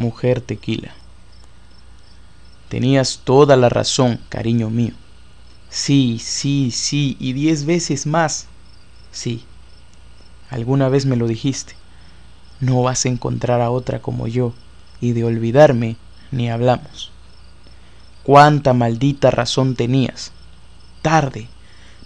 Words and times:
mujer 0.00 0.40
tequila. 0.40 0.92
Tenías 2.68 3.20
toda 3.24 3.56
la 3.56 3.68
razón, 3.68 4.18
cariño 4.28 4.70
mío. 4.70 4.94
Sí, 5.68 6.18
sí, 6.20 6.70
sí, 6.72 7.16
y 7.20 7.32
diez 7.32 7.64
veces 7.64 8.06
más. 8.06 8.46
Sí, 9.12 9.44
alguna 10.50 10.88
vez 10.88 11.06
me 11.06 11.16
lo 11.16 11.28
dijiste. 11.28 11.74
No 12.60 12.82
vas 12.82 13.04
a 13.04 13.08
encontrar 13.08 13.60
a 13.60 13.70
otra 13.70 14.00
como 14.00 14.26
yo, 14.26 14.52
y 15.00 15.12
de 15.12 15.24
olvidarme 15.24 15.96
ni 16.32 16.50
hablamos. 16.50 17.10
Cuánta 18.22 18.72
maldita 18.72 19.30
razón 19.30 19.74
tenías. 19.74 20.32
Tarde, 21.02 21.48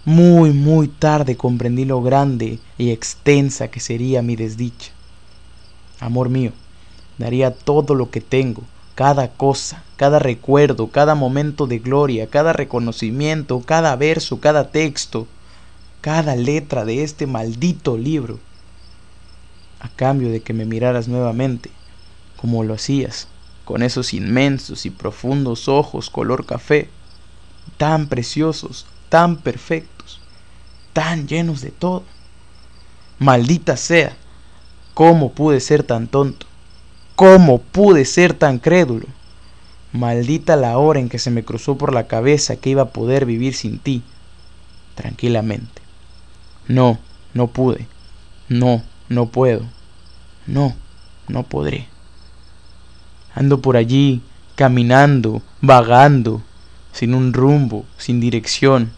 muy, 0.05 0.51
muy 0.51 0.87
tarde 0.87 1.35
comprendí 1.35 1.85
lo 1.85 2.01
grande 2.01 2.59
y 2.77 2.91
extensa 2.91 3.69
que 3.69 3.79
sería 3.79 4.21
mi 4.21 4.35
desdicha. 4.35 4.91
Amor 5.99 6.29
mío, 6.29 6.53
daría 7.17 7.51
todo 7.51 7.95
lo 7.95 8.09
que 8.09 8.21
tengo 8.21 8.63
cada 8.95 9.27
cosa, 9.27 9.83
cada 9.97 10.19
recuerdo, 10.19 10.87
cada 10.87 11.15
momento 11.15 11.67
de 11.67 11.79
gloria, 11.79 12.27
cada 12.27 12.53
reconocimiento, 12.53 13.61
cada 13.61 13.93
verso, 13.97 14.39
cada 14.39 14.71
texto, 14.71 15.27
cada 15.99 16.35
letra 16.35 16.85
de 16.85 17.03
este 17.03 17.27
maldito 17.27 17.97
libro, 17.97 18.39
a 19.81 19.89
cambio 19.89 20.29
de 20.29 20.41
que 20.41 20.53
me 20.53 20.65
miraras 20.65 21.09
nuevamente, 21.09 21.71
como 22.37 22.63
lo 22.63 22.73
hacías, 22.73 23.27
con 23.65 23.83
esos 23.83 24.13
inmensos 24.13 24.85
y 24.85 24.91
profundos 24.91 25.67
ojos 25.67 26.09
color 26.09 26.45
café, 26.45 26.89
tan 27.77 28.07
preciosos, 28.07 28.85
tan 29.09 29.35
perfectos, 29.37 30.21
tan 30.93 31.27
llenos 31.27 31.61
de 31.61 31.71
todo. 31.71 32.03
Maldita 33.19 33.75
sea, 33.75 34.15
¿cómo 34.93 35.33
pude 35.33 35.59
ser 35.59 35.83
tan 35.83 36.07
tonto? 36.07 36.45
¿Cómo 37.15 37.59
pude 37.61 38.03
ser 38.03 38.33
tan 38.33 38.59
crédulo? 38.59 39.07
Maldita 39.93 40.57
la 40.57 40.77
hora 40.77 40.99
en 40.99 41.07
que 41.07 41.17
se 41.17 41.31
me 41.31 41.45
cruzó 41.45 41.77
por 41.77 41.93
la 41.93 42.07
cabeza 42.07 42.57
que 42.57 42.71
iba 42.71 42.81
a 42.81 42.89
poder 42.89 43.25
vivir 43.25 43.53
sin 43.53 43.79
ti, 43.79 44.03
tranquilamente. 44.95 45.81
No, 46.67 46.99
no 47.33 47.47
pude. 47.47 47.87
No, 48.49 48.83
no 49.07 49.27
puedo. 49.27 49.65
No, 50.45 50.75
no 51.29 51.43
podré. 51.43 51.87
Ando 53.33 53.61
por 53.61 53.77
allí, 53.77 54.21
caminando, 54.55 55.41
vagando, 55.61 56.41
sin 56.91 57.13
un 57.13 57.31
rumbo, 57.31 57.85
sin 57.97 58.19
dirección 58.19 58.91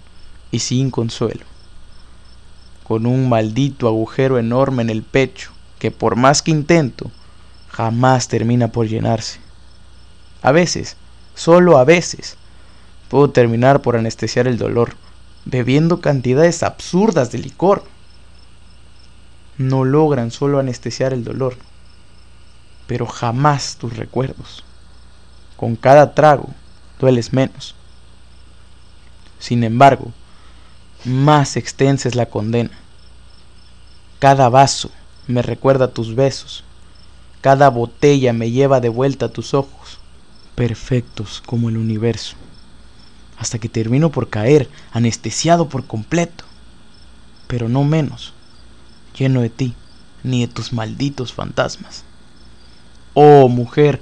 y 0.50 0.60
sin 0.60 0.90
consuelo. 0.90 1.46
Con 2.84 3.06
un 3.06 3.30
maldito 3.30 3.88
agujero 3.88 4.40
enorme 4.40 4.82
en 4.82 4.90
el 4.90 5.04
pecho 5.04 5.52
que 5.78 5.92
por 5.92 6.16
más 6.16 6.42
que 6.42 6.50
intento, 6.50 7.12
jamás 7.78 8.28
termina 8.28 8.70
por 8.70 8.88
llenarse. 8.88 9.40
A 10.42 10.52
veces, 10.52 10.98
solo 11.36 11.78
a 11.78 11.84
veces, 11.84 12.36
puedo 13.08 13.30
terminar 13.30 13.84
por 13.84 13.96
anestesiar 13.96 14.48
el 14.48 14.58
dolor, 14.58 14.96
bebiendo 15.46 16.02
cantidades 16.02 16.64
absurdas 16.64 17.32
de 17.32 17.38
licor. 17.38 17.84
No 19.60 19.86
logran 19.86 20.32
solo 20.32 20.58
anestesiar 20.58 21.14
el 21.14 21.24
dolor, 21.24 21.56
pero 22.88 23.06
jamás 23.06 23.78
tus 23.78 23.96
recuerdos. 23.96 24.64
Con 25.56 25.76
cada 25.76 26.16
trago 26.16 26.50
dueles 27.00 27.32
menos. 27.32 27.76
Sin 29.38 29.64
embargo, 29.64 30.12
más 31.06 31.56
extensa 31.56 32.10
es 32.10 32.16
la 32.16 32.26
condena. 32.26 32.72
Cada 34.18 34.50
vaso 34.50 34.90
me 35.28 35.44
recuerda 35.44 35.94
tus 35.94 36.16
besos, 36.16 36.64
cada 37.48 37.70
botella 37.70 38.34
me 38.34 38.52
lleva 38.52 38.82
de 38.82 38.90
vuelta 38.90 39.28
a 39.28 39.30
tus 39.30 39.54
ojos, 39.54 40.00
perfectos 40.54 41.42
como 41.46 41.70
el 41.70 41.78
universo, 41.78 42.36
hasta 43.38 43.58
que 43.58 43.70
termino 43.70 44.12
por 44.12 44.30
caer, 44.30 44.70
anestesiado 44.92 45.70
por 45.70 45.86
completo, 45.86 46.44
pero 47.48 47.70
no 47.70 47.86
menos, 47.86 48.34
lleno 49.18 49.40
de 49.40 49.50
ti, 49.50 49.74
ni 50.24 50.46
de 50.46 50.52
tus 50.54 50.74
malditos 50.74 51.32
fantasmas. 51.32 52.04
Oh 53.14 53.48
mujer, 53.48 54.02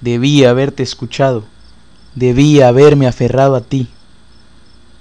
debía 0.00 0.50
haberte 0.50 0.84
escuchado, 0.84 1.42
debía 2.14 2.68
haberme 2.68 3.08
aferrado 3.08 3.56
a 3.56 3.62
ti. 3.62 3.88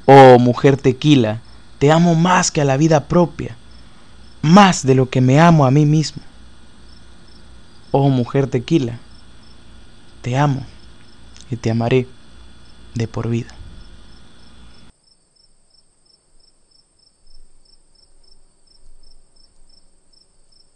Oh 0.07 0.39
mujer 0.39 0.75
tequila, 0.75 1.39
te 1.77 1.91
amo 1.91 2.15
más 2.15 2.49
que 2.49 2.61
a 2.61 2.65
la 2.65 2.77
vida 2.77 3.03
propia, 3.03 3.55
más 4.41 4.83
de 4.87 4.95
lo 4.95 5.07
que 5.11 5.21
me 5.21 5.39
amo 5.39 5.67
a 5.67 5.69
mí 5.69 5.85
mismo 5.85 6.23
oh 7.97 8.09
mujer 8.09 8.47
tequila, 8.47 8.99
te 10.21 10.35
amo 10.35 10.65
y 11.49 11.55
te 11.55 11.71
amaré 11.71 12.09
de 12.93 13.07
por 13.07 13.29
vida. 13.29 13.55